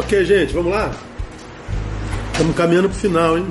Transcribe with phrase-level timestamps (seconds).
[0.00, 0.90] Ok, gente, vamos lá?
[2.32, 3.46] Estamos caminhando para o final, hein?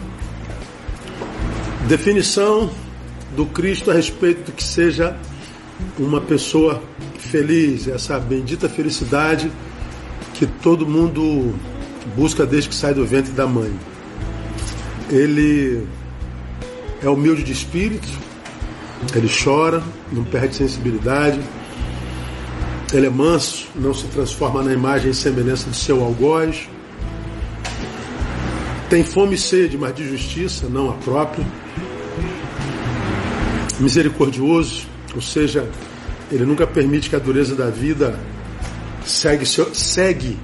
[1.88, 2.72] Definição
[3.36, 5.16] do Cristo a respeito do que seja
[6.00, 6.82] uma pessoa
[7.20, 9.52] feliz, essa bendita felicidade
[10.34, 11.54] que todo mundo
[12.16, 13.72] busca desde que sai do ventre da mãe.
[15.12, 15.88] Ele
[17.04, 18.10] é humilde de espírito,
[19.14, 21.40] ele chora, não perde sensibilidade,
[22.94, 26.68] ele é manso, não se transforma na imagem e semelhança de seu algoz.
[28.90, 31.46] Tem fome e sede, mas de justiça, não a própria.
[33.80, 35.70] Misericordioso, ou seja,
[36.32, 38.20] ele nunca permite que a dureza da vida
[39.06, 40.38] segue, seu, segue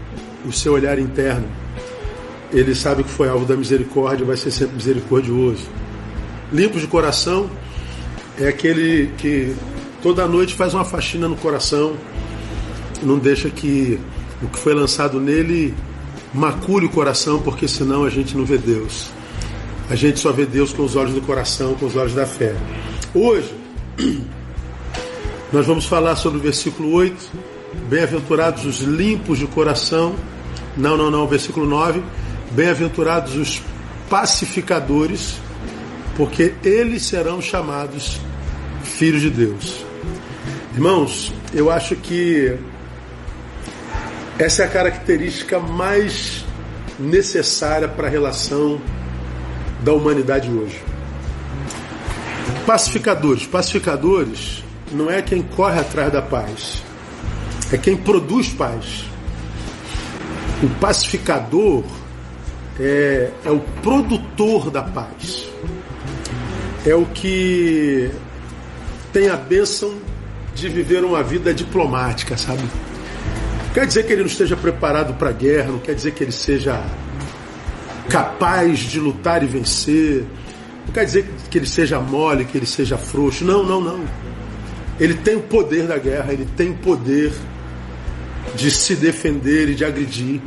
[0.46, 1.48] o seu olhar interno.
[2.54, 5.68] Ele sabe que foi alvo da misericórdia e vai ser sempre misericordioso.
[6.54, 7.50] Limpo de coração
[8.40, 9.56] é aquele que
[10.02, 11.96] toda noite faz uma faxina no coração,
[13.04, 14.00] não deixa que
[14.42, 15.74] o que foi lançado nele
[16.34, 19.10] macule o coração, porque senão a gente não vê Deus.
[19.90, 22.56] A gente só vê Deus com os olhos do coração, com os olhos da fé.
[23.14, 23.54] Hoje,
[25.54, 27.16] nós vamos falar sobre o versículo 8.
[27.90, 30.16] Bem-aventurados os limpos de coração.
[30.76, 32.02] Não, não, não, versículo 9.
[32.52, 33.62] Bem-aventurados os
[34.10, 35.36] pacificadores,
[36.18, 38.20] porque eles serão chamados
[38.84, 39.86] filhos de Deus.
[40.74, 42.58] Irmãos, eu acho que
[44.38, 46.46] essa é a característica mais
[47.00, 48.82] necessária para a relação
[49.82, 50.82] da humanidade hoje.
[52.66, 53.46] Pacificadores.
[53.46, 56.84] Pacificadores não é quem corre atrás da paz,
[57.72, 59.06] é quem produz paz.
[60.64, 61.84] O pacificador
[62.80, 65.48] é, é o produtor da paz.
[66.86, 68.12] É o que
[69.12, 69.96] tem a bênção
[70.54, 72.64] de viver uma vida diplomática, sabe?
[73.76, 76.32] Quer dizer que ele não esteja preparado para a guerra, não quer dizer que ele
[76.32, 76.82] seja
[78.10, 80.26] capaz de lutar e vencer,
[80.86, 83.44] não quer dizer que ele seja mole, que ele seja frouxo.
[83.44, 84.06] Não, não, não.
[84.98, 87.34] Ele tem o poder da guerra, ele tem o poder
[88.56, 90.40] de se defender e de agredir.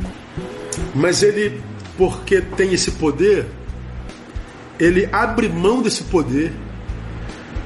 [0.95, 1.61] Mas ele,
[1.95, 3.45] porque tem esse poder,
[4.79, 6.51] ele abre mão desse poder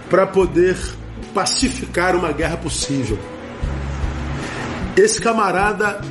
[0.09, 0.75] para poder
[1.33, 3.17] pacificar uma guerra possível.
[4.95, 6.01] Esse camarada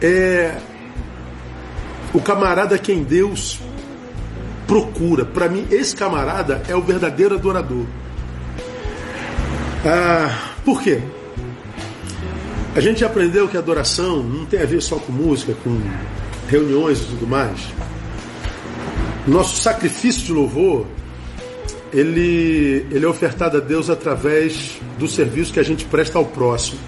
[0.00, 0.58] é
[2.12, 3.58] o camarada quem Deus
[4.66, 5.24] procura.
[5.24, 7.86] Para mim, esse camarada é o verdadeiro adorador.
[9.84, 11.00] Ah, por quê?
[12.76, 15.80] A gente aprendeu que adoração não tem a ver só com música, com
[16.46, 17.58] reuniões e tudo mais.
[19.26, 20.86] Nosso sacrifício de louvor,
[21.92, 26.78] ele, ele é ofertado a Deus através do serviço que a gente presta ao próximo.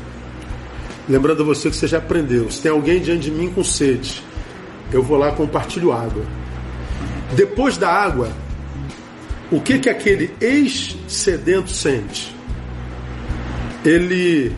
[1.11, 2.49] Lembrando a você que você já aprendeu.
[2.53, 4.23] Se tem alguém diante de mim com sede,
[4.93, 6.23] eu vou lá compartilho água.
[7.35, 8.31] Depois da água,
[9.51, 12.33] o que que aquele ex-sedento sente?
[13.85, 14.55] Ele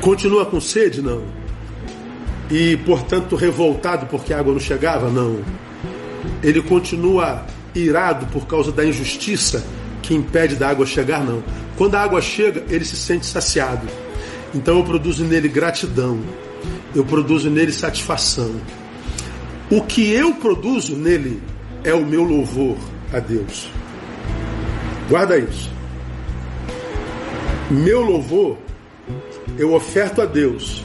[0.00, 1.02] continua com sede?
[1.02, 1.24] Não.
[2.50, 5.10] E, portanto, revoltado porque a água não chegava?
[5.10, 5.40] Não.
[6.42, 7.44] Ele continua
[7.74, 9.62] irado por causa da injustiça
[10.00, 11.22] que impede da água chegar?
[11.22, 11.44] Não.
[11.76, 13.86] Quando a água chega, ele se sente saciado.
[14.58, 16.18] Então eu produzo nele gratidão,
[16.92, 18.60] eu produzo nele satisfação.
[19.70, 21.40] O que eu produzo nele
[21.84, 22.76] é o meu louvor
[23.12, 23.70] a Deus.
[25.08, 25.70] Guarda isso.
[27.70, 28.58] Meu louvor
[29.56, 30.82] eu oferto a Deus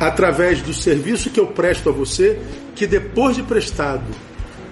[0.00, 2.40] através do serviço que eu presto a você,
[2.74, 4.02] que depois de prestado,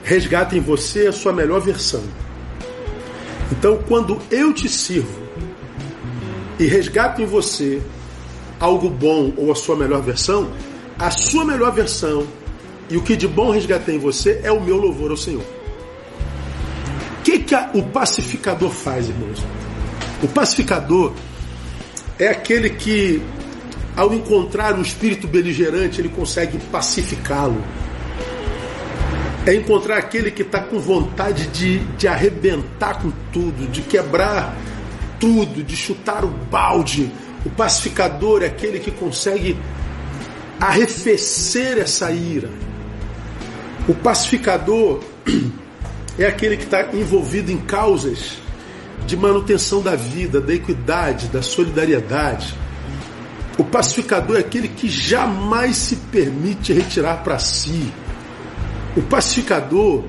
[0.03, 2.03] resgata em você a sua melhor versão.
[3.53, 5.30] Então, quando eu te sirvo,
[6.61, 7.81] e resgata em você
[8.61, 10.53] algo bom ou a sua melhor versão,
[10.99, 12.27] a sua melhor versão
[12.91, 15.43] e o que de bom resgatei em você é o meu louvor ao Senhor.
[17.19, 19.43] O que, que a, o pacificador faz, irmãos?
[20.23, 21.15] O pacificador
[22.19, 23.23] é aquele que,
[23.97, 27.65] ao encontrar um espírito beligerante, ele consegue pacificá-lo.
[29.47, 34.55] É encontrar aquele que está com vontade de, de arrebentar com tudo, de quebrar
[35.21, 37.13] tudo, de chutar o balde.
[37.45, 39.57] O pacificador é aquele que consegue
[40.59, 42.51] arrefecer essa ira.
[43.87, 45.05] O pacificador
[46.19, 48.39] é aquele que está envolvido em causas
[49.07, 52.55] de manutenção da vida, da equidade, da solidariedade.
[53.59, 57.93] O pacificador é aquele que jamais se permite retirar para si.
[58.97, 60.05] O pacificador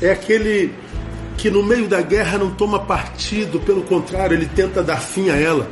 [0.00, 0.74] é aquele
[1.36, 5.36] que no meio da guerra não toma partido, pelo contrário, ele tenta dar fim a
[5.36, 5.68] ela.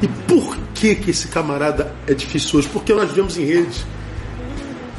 [0.00, 2.68] E por que, que esse camarada é difícil hoje?
[2.68, 3.84] Porque nós vemos em rede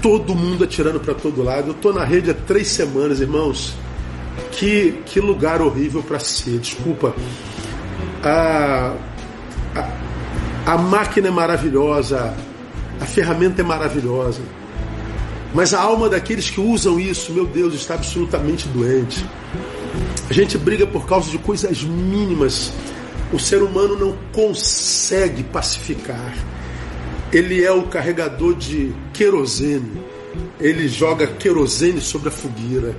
[0.01, 1.69] todo mundo atirando para todo lado.
[1.69, 3.75] Eu estou na rede há três semanas, irmãos.
[4.51, 6.60] Que, que lugar horrível para ser.
[6.60, 7.13] Desculpa.
[8.24, 8.94] A,
[9.75, 12.36] a, a máquina é maravilhosa,
[13.00, 14.42] a ferramenta é maravilhosa.
[15.54, 19.26] Mas a alma daqueles que usam isso, meu Deus, está absolutamente doente.
[20.30, 22.74] A gente briga por causa de coisas mínimas.
[23.32, 26.34] O ser humano não consegue pacificar.
[27.32, 30.02] Ele é o carregador de querosene.
[30.60, 32.96] Ele joga querosene sobre a fogueira.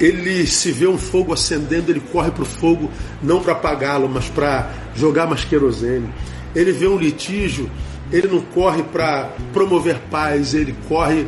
[0.00, 2.88] Ele se vê um fogo acendendo, ele corre para o fogo
[3.22, 6.08] não para apagá-lo, mas para jogar mais querosene.
[6.54, 7.68] Ele vê um litígio,
[8.12, 11.26] ele não corre para promover paz, ele corre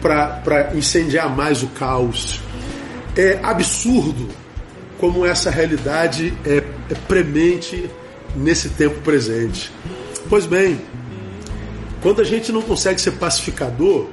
[0.00, 2.40] para incendiar mais o caos.
[3.16, 4.28] É absurdo
[4.98, 7.88] como essa realidade é, é premente
[8.36, 9.72] nesse tempo presente.
[10.28, 10.80] Pois bem,
[12.02, 14.08] quando a gente não consegue ser pacificador,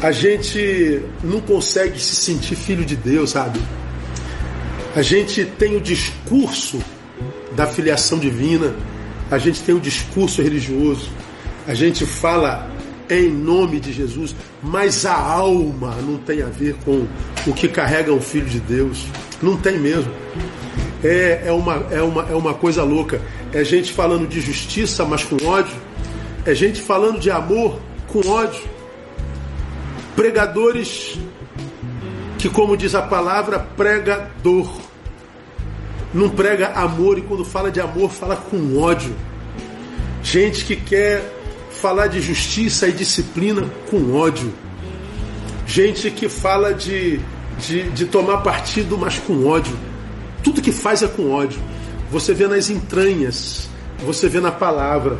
[0.00, 3.60] a gente não consegue se sentir filho de Deus, sabe?
[4.94, 6.78] A gente tem o discurso
[7.54, 8.74] da filiação divina,
[9.30, 11.10] a gente tem o discurso religioso,
[11.66, 12.70] a gente fala
[13.10, 17.06] em nome de Jesus, mas a alma não tem a ver com
[17.46, 19.06] o que carrega um filho de Deus.
[19.42, 20.12] Não tem mesmo.
[21.02, 23.20] É, é, uma, é, uma, é uma coisa louca.
[23.52, 25.88] É gente falando de justiça, mas com ódio
[26.48, 28.62] é gente falando de amor com ódio.
[30.16, 31.18] Pregadores
[32.38, 34.70] que, como diz a palavra, prega dor.
[36.14, 39.14] Não prega amor e quando fala de amor, fala com ódio.
[40.22, 41.22] Gente que quer
[41.80, 44.52] falar de justiça e disciplina com ódio.
[45.66, 47.20] Gente que fala de,
[47.58, 49.78] de, de tomar partido, mas com ódio.
[50.42, 51.60] Tudo que faz é com ódio.
[52.10, 53.68] Você vê nas entranhas,
[54.04, 55.18] você vê na palavra.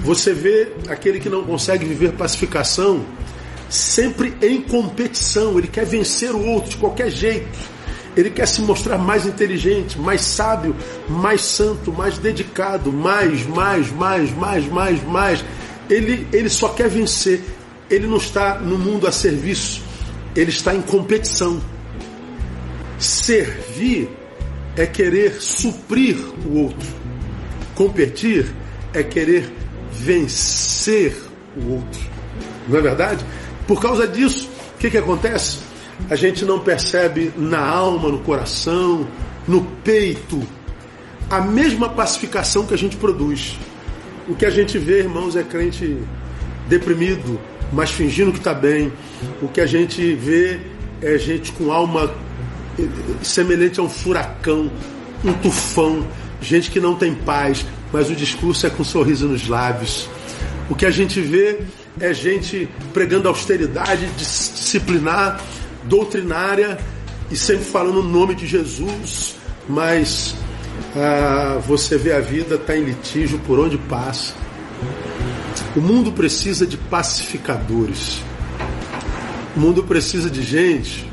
[0.00, 3.04] Você vê aquele que não consegue viver pacificação
[3.70, 7.58] sempre em competição, ele quer vencer o outro de qualquer jeito.
[8.16, 10.74] Ele quer se mostrar mais inteligente, mais sábio,
[11.08, 15.44] mais santo, mais dedicado, mais, mais, mais, mais, mais, mais.
[15.90, 17.42] Ele, ele só quer vencer.
[17.90, 19.82] Ele não está no mundo a serviço,
[20.36, 21.60] ele está em competição.
[22.98, 24.08] Servir
[24.76, 26.16] é querer suprir
[26.46, 26.88] o outro.
[27.74, 28.46] Competir
[28.94, 29.52] é querer
[29.90, 31.16] vencer
[31.56, 32.00] o outro.
[32.68, 33.24] Não é verdade?
[33.66, 35.58] Por causa disso, o que, que acontece?
[36.08, 39.06] A gente não percebe na alma, no coração,
[39.48, 40.46] no peito,
[41.28, 43.58] a mesma pacificação que a gente produz.
[44.30, 45.98] O que a gente vê, irmãos, é crente
[46.68, 47.40] deprimido,
[47.72, 48.92] mas fingindo que está bem.
[49.42, 50.60] O que a gente vê
[51.02, 52.14] é gente com alma
[53.22, 54.70] semelhante a um furacão,
[55.24, 56.06] um tufão,
[56.40, 60.08] gente que não tem paz, mas o discurso é com um sorriso nos lábios.
[60.70, 61.58] O que a gente vê
[61.98, 65.40] é gente pregando austeridade disciplinar,
[65.82, 66.78] doutrinária
[67.32, 69.34] e sempre falando o nome de Jesus,
[69.68, 70.36] mas
[70.96, 74.34] ah, você vê a vida está em litígio por onde passa.
[75.76, 78.22] O mundo precisa de pacificadores.
[79.56, 81.08] O mundo precisa de gente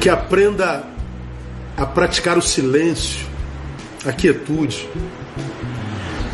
[0.00, 0.84] que aprenda
[1.76, 3.26] a praticar o silêncio,
[4.04, 4.88] a quietude.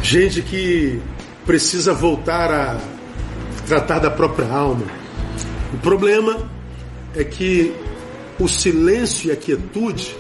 [0.03, 1.01] Gente que
[1.47, 2.81] precisa voltar a
[3.67, 4.87] tratar da própria alma.
[5.73, 6.49] O problema
[7.15, 7.75] é que
[8.39, 10.17] o silêncio e a quietude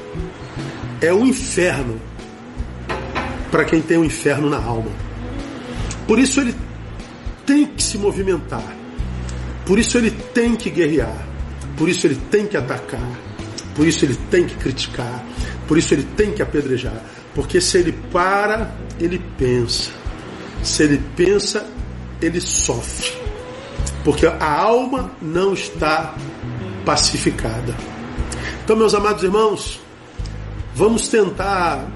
[1.04, 2.00] é um inferno
[3.50, 4.90] para quem tem um inferno na alma.
[6.06, 6.54] Por isso ele
[7.46, 8.74] tem que se movimentar.
[9.66, 11.26] Por isso ele tem que guerrear.
[11.76, 13.08] Por isso ele tem que atacar.
[13.74, 15.24] Por isso ele tem que criticar.
[15.68, 17.00] Por isso ele tem que apedrejar.
[17.34, 19.90] Porque se ele para, ele pensa.
[20.62, 21.66] Se ele pensa,
[22.20, 23.12] ele sofre.
[24.04, 26.14] Porque a alma não está
[26.84, 27.74] pacificada.
[28.62, 29.83] Então, meus amados irmãos,
[30.74, 31.86] vamos tentar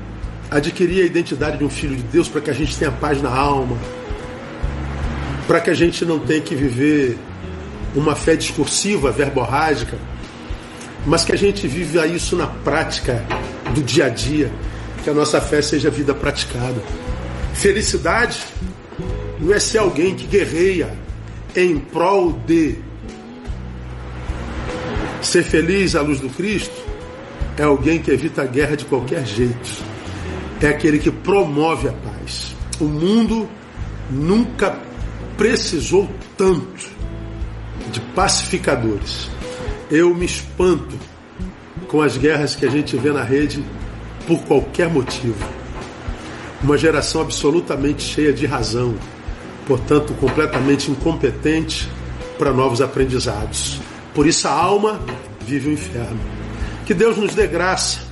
[0.50, 3.30] adquirir a identidade de um filho de Deus para que a gente tenha paz na
[3.30, 3.76] alma,
[5.47, 7.18] para que a gente não tenha que viver
[7.94, 9.99] uma fé discursiva, verborrágica,
[11.06, 13.25] mas que a gente viva isso na prática
[13.75, 14.50] do dia a dia,
[15.02, 16.82] que a nossa fé seja vida praticada.
[17.54, 18.40] Felicidade
[19.40, 20.92] não é ser alguém que guerreia
[21.56, 22.76] em prol de
[25.20, 26.88] ser feliz à luz do Cristo,
[27.58, 29.84] é alguém que evita a guerra de qualquer jeito.
[30.60, 32.54] É aquele que promove a paz.
[32.80, 33.48] O mundo
[34.08, 34.78] nunca
[35.36, 36.88] precisou tanto
[37.90, 39.28] de pacificadores.
[39.90, 40.96] Eu me espanto
[41.88, 43.64] com as guerras que a gente vê na rede
[44.26, 45.58] por qualquer motivo.
[46.60, 48.96] uma geração absolutamente cheia de razão,
[49.64, 51.88] portanto, completamente incompetente
[52.36, 53.80] para novos aprendizados.
[54.12, 55.00] Por isso a alma
[55.46, 56.38] vive o inferno.
[56.88, 58.07] Que Deus nos dê graça